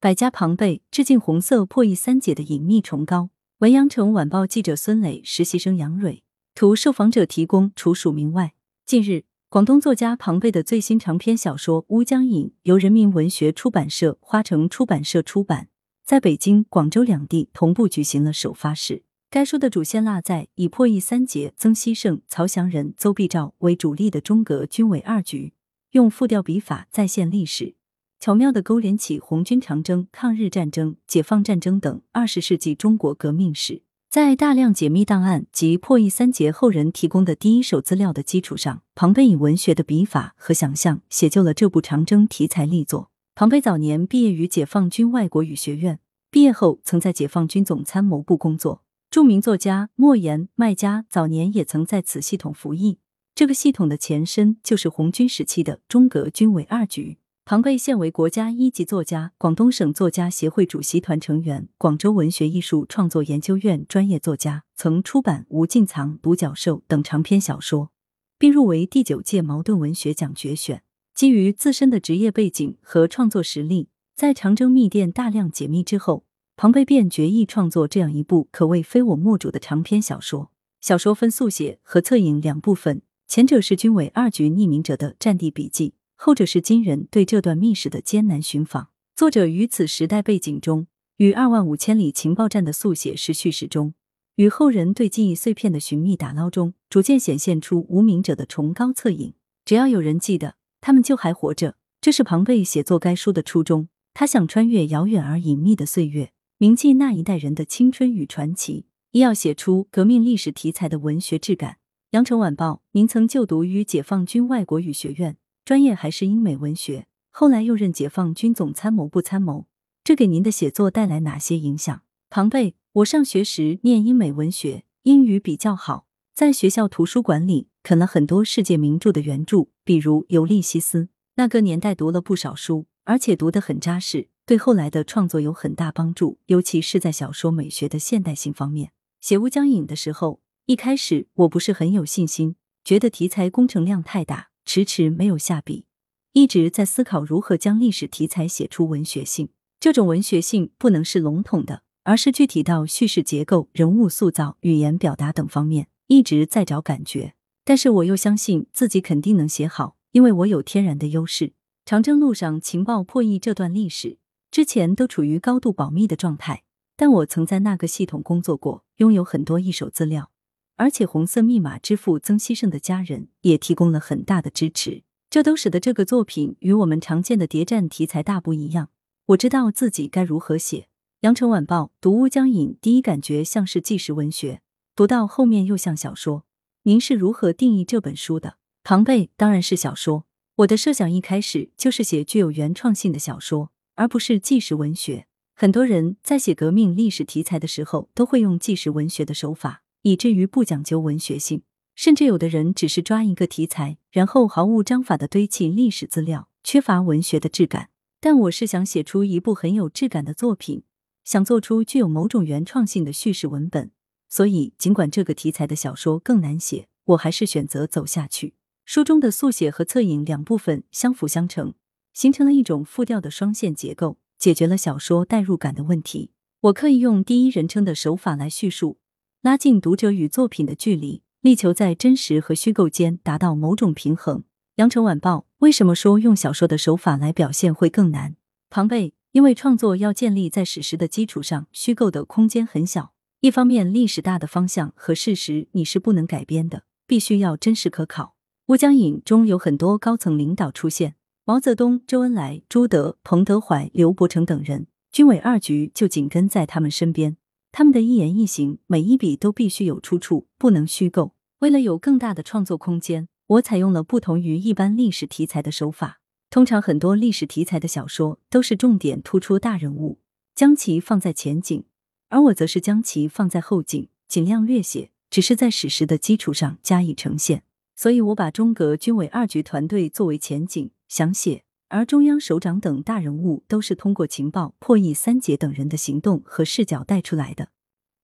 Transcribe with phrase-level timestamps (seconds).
[0.00, 3.30] 百家庞贝致敬红色破译三姐的隐秘崇高。
[3.58, 6.22] 文阳城晚报记者孙磊，实习生杨蕊
[6.54, 8.54] 图，受访者提供，除署名外。
[8.86, 15.66] 近日，广东作家庞贝的最新长篇小说《乌江引》由人民文学出版社、花城出版社出版，
[16.04, 19.02] 在北京、广州两地同步举行了首发式。
[19.28, 25.54] 该书的主线落在以破译三杰曾希圣、曹祥仁、邹必照为主力的中革军委二局，
[25.90, 27.74] 用复调笔法再现历史。
[28.20, 43.10] 巧妙地勾连起红军长征、抗日战争、解放战争等二十世纪中国革命史，在大量解密档案及破译三杰后人提供的第一手资料的基础上，庞贝以文学的笔法和想象写就了这部长征题材力作。
[43.36, 48.82] 庞贝早年毕业于解放军外国语学院，毕业后曾在解放军总参谋部工作。
[49.08, 52.98] 著名作家莫言、麦家早年也曾在此系统服役。
[53.36, 57.18] 这个系统的前身就是红军时期的中革军委二局。
[57.50, 67.90] 庞贝现为国家一级作家，广东省作家协会主席团成员，广州文学艺术创作研究院专业作家，曾出版《无尽藏》《独角兽》等长篇小说，
[68.38, 70.82] 并入围第九届茅盾文学奖决选。
[71.14, 80.50] 基于自身的职业背景和创作实力，在长征密电大量解密之后，庞贝便决意创作这样一部可谓非我莫属的长篇小说。
[80.82, 85.94] 小说分速写和策影两部分，前者是军委二局匿名者的战地笔记。
[86.20, 88.88] 后者是今人对这段密室的艰难寻访。
[89.14, 90.88] 作者于此时代背景中，
[91.18, 93.94] 与二万五千里情报站的速写式叙事中，
[94.34, 99.34] 与后人对记忆碎片的寻觅打捞中，逐渐显现出无名者的崇高侧影。
[99.64, 101.76] 只要有人记得，他们就还活着。
[102.00, 103.88] 这是庞贝写作该书的初衷。
[104.12, 111.76] 他想穿越遥远而隐秘的岁月，铭记那一代人的青春与传奇，亦要写出革命历史题材的文学质感。
[112.10, 115.36] 羊城晚报，您曾就读于解放军外国语学院。
[115.68, 119.66] 专业还是英美文学，后来又任解放军总参谋部参谋，
[120.02, 122.00] 这给您的写作带来哪些影响？
[122.30, 131.02] 庞贝，我上学时念英美文学，英语比较好，在学校图书馆里啃了很多世界名著的原著，比如《尤利西斯》。
[131.34, 138.92] 那个年代读了不少书，而且读得很扎实，对后来的创作有很大帮助，尤其是在小说美学的现代性方面。
[139.20, 144.47] 写《乌江引》的时候，一开始我不是很有信心，觉得题材工程量太大。
[144.68, 145.86] 迟迟没有下笔，
[146.34, 149.48] 一直在思考如何将历史题材写出文学性。
[149.80, 157.32] 这种文学性不能是笼统的，而是具体到叙事结构、人物塑造、语言表达等方面，一直在找感觉。
[157.64, 161.54] 但是我又相信自己肯定能写好，因为我有天然的优势。
[161.86, 164.18] 长征路上情报破译这段历史
[164.50, 166.64] 之前都处于高度保密的状态，
[166.94, 170.30] 但我曾在那个系统工作过，拥有很多一手资料。
[170.78, 178.90] 而且，红色密码之父曾希圣的家人也提供了很大的支持，这都使得这个作品与我们常见的谍战题材大不一样。
[179.26, 180.86] 我知道自己该如何写。
[181.22, 184.62] 羊城晚报读《乌江引》，第一感觉像是纪实文学，
[184.94, 186.44] 读到后面又像小说。
[186.84, 188.58] 您是如何定义这本书的？
[188.84, 190.26] 庞贝当然是小说。
[190.58, 195.26] 我的设想一开始就是写具有原创性的小说，而不是纪实文学。
[195.56, 199.82] 很多人在写革命历史题材的时候，都会用纪实文学的手法。
[200.02, 201.62] 以至于不讲究文学性，
[201.94, 207.90] 甚至有的人只是抓一个题材，然后毫无章法的堆砌历史资料，缺乏文学的质感。
[208.20, 210.82] 但我是想写出一部很有质感的作品，
[211.24, 213.92] 想做出具有某种原创性的叙事文本。
[214.28, 218.54] 所以，尽管这个题材的小说更难写，我还是选择走下去。
[218.84, 221.74] 书中的速写和侧影两部分相辅相成，
[222.12, 226.30] 形成了一种复调的双线结构，解决了小说代入感的问题。
[226.62, 228.98] 我刻意用第一人称的手法来叙述。
[229.40, 234.42] 拉近读者与作品的距离，力求在真实和虚构间达到某种平衡。
[234.76, 238.34] 羊城晚报为什么说用小说的手法来表现会更难？
[238.68, 243.12] 庞贝，因为创作要建立在史实的基础上，虚构的空间很小。
[243.38, 248.34] 一方面，历史大的方向和事实你是不能改编的，必须要真实可考。
[248.66, 257.36] 乌江引中有很多高层领导出现，毛泽东、周恩来、朱德、彭德怀、刘伯承等人，军委二局就紧跟在他们身边。
[257.78, 261.36] 他们的一言一行，每一笔都必须有出处，不能虚构。
[261.60, 266.18] 为了有更大的创作空间，我采用了不同于一般历史题材的手法。
[266.50, 270.18] 通常很多历史题材的小说都是重点突出大人物，
[270.56, 271.84] 将其放在前景，
[272.30, 277.62] 而我则是将其放在后景，尽量略写，只是在史实的基础上加以呈现。
[277.94, 281.62] 所以，我把中革军委二局团队作为前景，想写。
[281.88, 287.70] 而中央首长等大人物都是通过情报、破译三杰等人的行动和视角带出来的。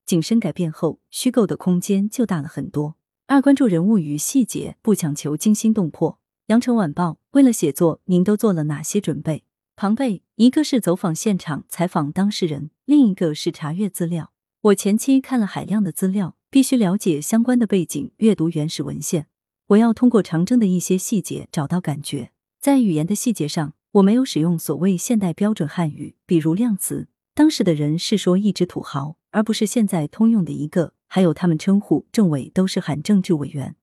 [0.04, 2.96] 景深改变后，虚构的空间就大了很多。
[3.26, 6.18] 二、关注人物与细节，不强求惊心动魄。
[6.48, 9.44] 羊城晚报为了写作，您都做了哪些准备？
[9.76, 14.32] 庞贝，一个是走访现场采访当事人，另一个是查阅资料。
[14.60, 19.28] 我前期看了海量的资料，必须了解相关的背景，阅读原始文献。
[19.68, 22.33] 我要通过长征的一些细节找到感觉。
[22.64, 27.08] 在语言的细节上，我没有使用所谓现代标准汉语，比如量词。
[27.34, 30.94] 当时的人是说一只土豪，而不是现在通用的一个。
[31.06, 33.76] 还有他们称呼政委都是喊政治委员。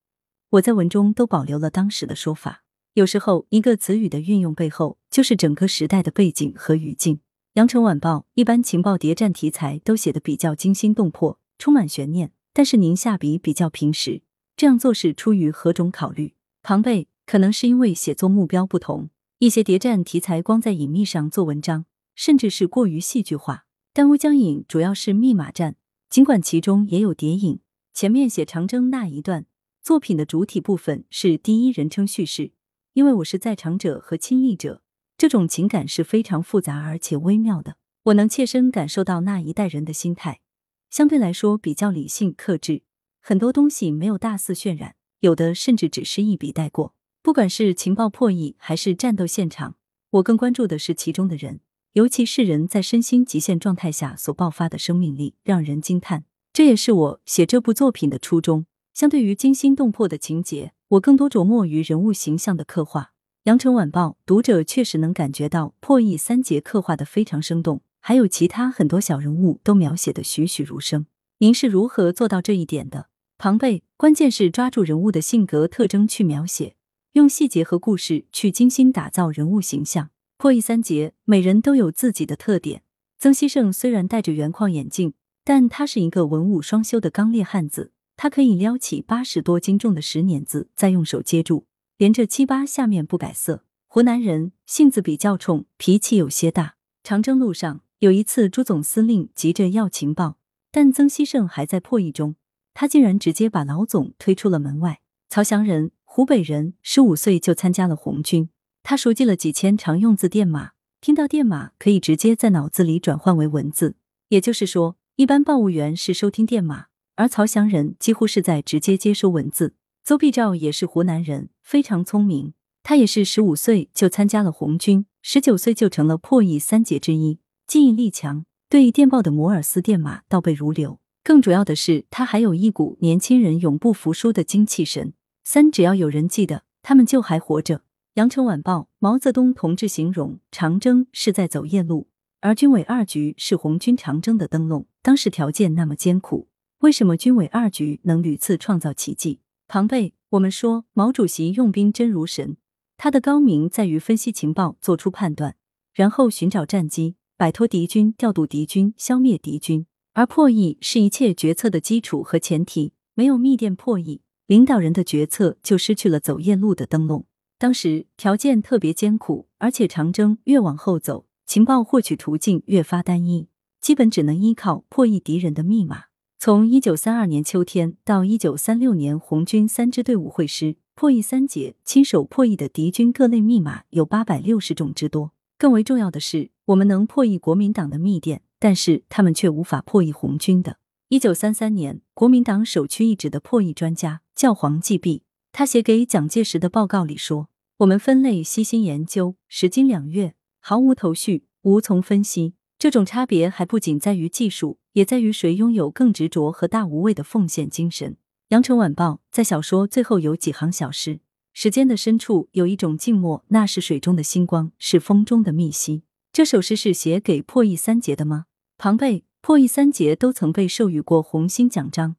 [0.50, 2.64] 我在文中都保留了当时的说法。
[2.96, 7.20] 有时候，一个词语的运用背后，就是整个时代的背景和语境。
[7.54, 14.24] 羊城晚报一般情报谍战题材都写得比较惊心动魄，充满悬念，但是您下笔比较平实，
[14.58, 16.34] 这样做是出于何种考虑？
[16.64, 23.64] 庞贝，可能是因为写作目标不同，一些谍战题材光在隐秘上做文章，甚至是过于戏剧化。
[23.94, 25.78] 但乌江引主要是密码战，
[26.10, 27.62] 尽管其中也有谍影。
[27.94, 29.46] 前面写长征那一段
[29.82, 32.52] 作品的主体部分是第一人称叙事。
[32.92, 34.82] 因为我是在场者和亲历者，
[35.18, 37.78] 这种情感是非常复杂而且微妙的。
[38.04, 40.42] 我能切身感受到那一代人的心态，
[40.90, 42.84] 相对来说比较理性克制，
[43.22, 46.94] 很多东西没有大肆渲染，有的甚至只是一笔带过。
[47.24, 49.76] 不管是情报破译还是战斗现场，
[50.10, 51.60] 我更关注的是其中的人，
[51.94, 56.26] 尤其是人在身心极限状态下所爆发的生命力，让人惊叹。
[56.52, 58.66] 这也是我写这部作品的初衷。
[58.94, 60.74] 相对于惊心动魄的情节。
[60.90, 63.02] 我更多琢磨于人物形象的刻画，
[63.44, 71.06] 《羊城晚报》读者确实能感觉到破译三节刻画的非常生动，还有其他很多小人物都描写的栩栩如生。
[71.38, 73.08] 您是如何做到这一点的？
[73.38, 76.76] 庞贝，关键是抓住人物的性格特征去描写，
[77.14, 80.12] 用细节和故事去精心打造人物形象。
[80.38, 82.84] 破译三节，每人都有自己的特点。
[83.20, 85.14] 曾希圣虽然戴着圆框眼镜，
[85.44, 87.92] 但他是一个文武双修的刚烈汉子。
[88.16, 91.66] 他可以撩起八十多斤重的石碾子，再用手接住，
[91.98, 93.66] 连着七八下面不改色。
[93.88, 96.76] 湖南人性子比较冲，脾气有些大。
[97.04, 100.38] 长征路上有一次，朱总司令急着要情报，
[100.72, 102.36] 但曾希圣还在破译中，
[102.74, 105.02] 他竟然直接把老总推出了门外。
[105.30, 108.50] 曹祥人，湖北人，十五岁就参加了红军，
[108.84, 113.96] 他熟记了几千常用字电码，听到电码可以直接在脑子里转换为文字。
[114.28, 116.88] 也就是说，一般报务员是收听电码。
[117.16, 119.76] 而曹祥人几乎是在直接接收文字。
[120.04, 122.54] 邹必照也是湖南人，非常聪明。
[122.84, 131.00] 他也是十五岁就参加了红军，十九岁就成了破译三杰之一，记忆力强，对电报的摩尔斯电码倒背如流。
[131.24, 135.14] 更主要的是，他还有一股年轻人永不服输的精气神。
[135.44, 137.82] 三，只要有人记得，他们就还活着。
[138.16, 142.08] 羊城晚报毛泽东同志形容长征是在走夜路，
[142.42, 144.86] 而军委二局是红军长征的灯笼。
[145.02, 146.50] 当时条件那么艰苦。
[146.80, 149.40] 为什么军委二局能屡次创造奇迹？
[149.68, 152.58] 庞贝，我们说毛主席用兵真如神，
[152.98, 155.56] 他的高明在于分析情报，做出判断，
[155.94, 159.86] 然后寻找战机，摆脱敌军，调度敌军，消灭敌军。
[160.14, 164.22] 而破译是一切决策的基础和前提，没有密电破译，
[164.52, 167.24] 领导人的决策就失去了走夜路的灯笼。
[167.58, 173.48] 当时条件特别艰苦，而且长征越往后走，情报获取途径越发单一，
[173.80, 176.08] 基本只能依靠破译敌人的密码。
[176.38, 185.32] 从一九三二年秋天到一九三六年红军三支队伍会师，破译三杰，亲手破译的敌军各类密码有八百六十种之多。
[185.58, 190.76] 更为重要的是，我们能破译国民党的密电，但是他们却无法破译红军的。
[191.08, 195.22] 一九三三年，国民党首屈一指的破译专家教皇祭毕，
[195.52, 202.56] 他写给蒋介石的报告里说：“我们分类悉心研究，时经两月，毫无头绪，无从分析。
[202.80, 208.18] 这种差别还不仅在于技术。”也在于谁拥有更执着和大无畏的奉献精神。
[208.50, 211.20] 羊城晚报在小说最后有几行小诗：
[211.54, 216.02] 时间的深处有一种静默，那是水中的星光，是风中的密息。
[216.34, 218.46] 这首诗是写给破译三杰的吗？
[218.80, 222.16] 庞贝，破译三杰都曾被授予过红星奖章，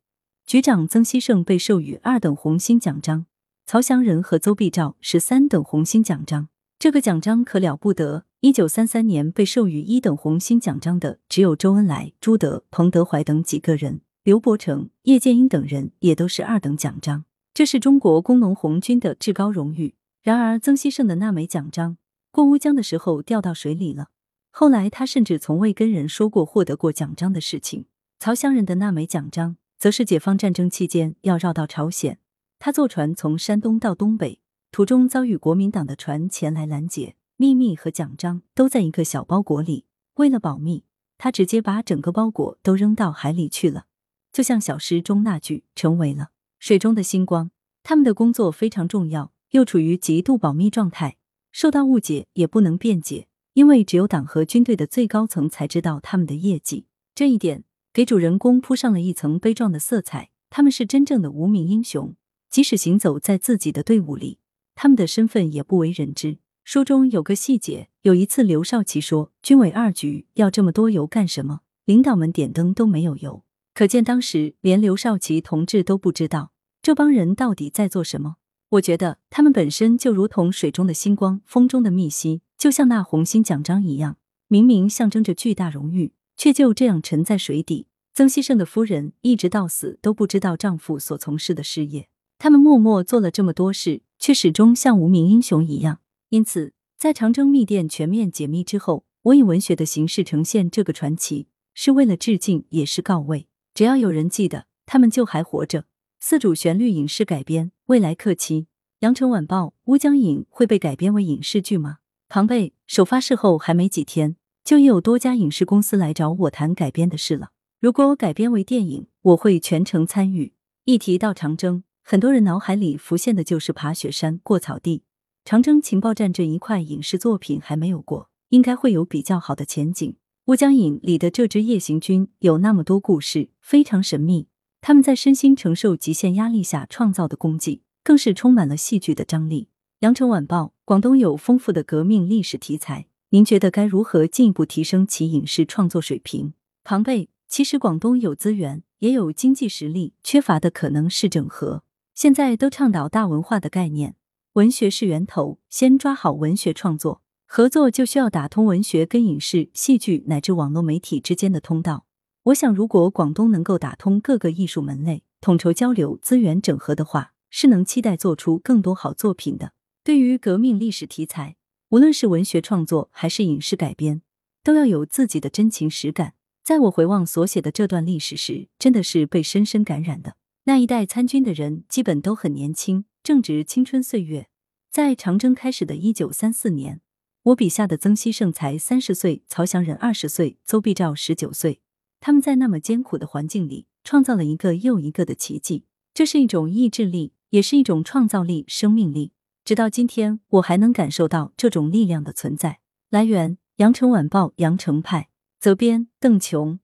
[0.46, 3.26] 局长曾希圣被授予二等红星奖章，
[3.64, 6.48] 曹祥仁和邹必照是三等红星奖章。
[6.78, 8.24] 这个奖章可了不得。
[8.40, 17.24] 一九三三年被授予一等红星奖章的只有周恩来、朱德、彭德怀等几个人，刘伯承、叶剑英等人也都是二等奖章。
[17.54, 19.94] 这是中国工农红军的至高荣誉。
[20.22, 21.98] 然而，曾希圣的那枚奖章
[22.32, 24.08] 过乌江的时候掉到水里了。
[24.50, 27.86] 后来，他甚至从未跟人说过获得过奖章的事情。
[28.18, 32.20] 曹乡人的那枚奖章，则是解放战争期间要绕到朝鲜，
[32.60, 34.38] 他坐船从山东到东北，
[34.70, 37.16] 途中遭遇国民党的船前来拦截。
[37.36, 39.84] 秘密和奖章都在一个小包裹里，
[40.14, 40.84] 为了保密，
[41.18, 43.86] 他直接把整个包裹都扔到海里去了。
[44.32, 46.28] 就像小诗中那句，成为了
[46.60, 47.50] 水中的星光。
[47.82, 51.16] 他们的工作非常重要，又处于极度保密状态，
[51.50, 56.86] 受到误解也不能辩解，因为只有党和军队的最高层才知道他们的业绩。
[57.16, 60.30] 这一点给主人公铺上了一层悲壮的色彩。
[60.48, 62.14] 他们是真正的无名英雄，
[62.50, 64.38] 即使行走在自己的队伍里，
[64.74, 66.38] 他们的身份也不为人知。
[66.64, 71.60] 书中有个细节，有一次刘少奇说：“军委二局要这么多油干什么？
[71.86, 73.44] 领导们点灯都没有油。”
[73.74, 78.36] 可见当时连刘少奇同志都不知道这帮人到底在做什么。
[78.72, 84.18] 我觉得他们本身就如同水中的星光，风中的密溪，就像那红星奖章一样，
[84.48, 87.86] 明明象征着巨大荣誉，却就这样沉在水底。
[88.12, 96.00] 曾希圣的夫人一直到死都不知道丈夫所从事的事业，他们默默做了这么多事，却始终像无名英雄一样。
[96.30, 103.46] 因此，在长征密电全面解密之后，我以文学的形式呈现这个传奇，是为了致敬，也是告慰。
[103.72, 105.84] 只要有人记得，他们就还活着。
[106.18, 108.66] 四主旋律影视改编，未来客期。
[109.02, 111.98] 羊城晚报乌江影会被改编为影视剧吗？
[112.28, 117.50] 庞贝首发事后还没几天，就有多家影视公司来找我谈改编的事了。
[117.80, 120.52] 如果改编为电影，我会全程参与。
[120.84, 125.02] 一提到长征，很多人脑海里浮现的就是爬雪山、过草地。
[125.44, 130.16] 长征情报站这一块影视作品还没有过，应该会有比较好的前景。
[130.46, 134.46] 乌江影里的这支夜行军有那么多故事，非常神秘。
[134.80, 139.68] 他们在身心承受极限压力下创造的功绩，更是充满了戏剧的张力。
[140.00, 146.52] 羊城晚报，广东有丰富的革命历史题材，您觉得该如何进一步提升其影视创作水平？
[146.84, 147.30] 庞贝。
[147.48, 151.82] 其实广东有资源，也有经济实力，缺乏的可能是整合。
[152.14, 154.16] 现在都倡导大文化的概念，
[154.54, 162.04] 文学是源头，先抓好文学创作，合作就需要打通文学跟影视、戏剧乃至网络媒体之间的通道。
[162.44, 169.72] 我想，如果广东能够打通各个艺术门类，统筹交流、资源整合的话，是能期待做出更多好作品的。
[170.04, 171.56] 对于革命历史题材，
[171.92, 174.22] 无论是文学创作还是影视改编，
[174.64, 176.32] 都要有自己的真情实感。
[176.64, 180.36] 在我回望所写的这段历史时，真的是被深深感染的。
[180.64, 184.48] 那一代参军的人基本都很年轻，正值青春岁月。
[184.90, 187.02] 在长征开始的一九三四年，
[187.42, 191.82] 我笔下的曾希圣才三十岁，曹祥仁二十岁，邹碧照十九岁。
[192.20, 195.84] 他们在那么艰苦的环境里，创造了一个又一个的奇迹。
[196.14, 199.32] 这是一种意志力，也是一种创造力、生命力。
[199.64, 202.80] 直到今天，我还能感受到这种力量的存在。
[203.10, 205.28] 来源：羊城晚报·羊城派。
[205.60, 206.80] 责编：邓琼。